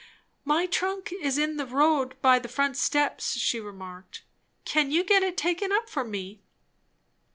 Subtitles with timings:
[0.45, 4.23] "My trunk is in the road by the front steps," she remarked.
[4.65, 6.41] "Can you get it taken up for me?"